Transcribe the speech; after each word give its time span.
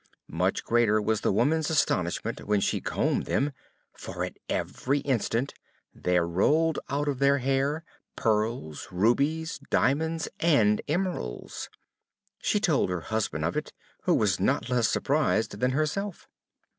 Much 0.33 0.63
greater 0.63 0.99
was 0.99 1.21
the 1.21 1.31
woman's 1.31 1.69
astonishment 1.69 2.47
when 2.47 2.59
she 2.59 2.81
combed 2.81 3.25
them, 3.27 3.51
for 3.93 4.25
at 4.25 4.35
every 4.49 4.97
instant 5.01 5.53
there 5.93 6.25
rolled 6.27 6.79
out 6.89 7.07
of 7.07 7.19
their 7.19 7.37
hair 7.37 7.83
pearls, 8.15 8.87
rubies, 8.89 9.59
diamonds, 9.69 10.27
and 10.39 10.81
emeralds. 10.87 11.69
She 12.39 12.59
told 12.59 12.89
her 12.89 13.01
husband 13.01 13.45
of 13.45 13.55
it, 13.55 13.73
who 14.05 14.15
was 14.15 14.39
not 14.39 14.71
less 14.71 14.89
surprised 14.89 15.59
than 15.59 15.69
herself. 15.69 16.27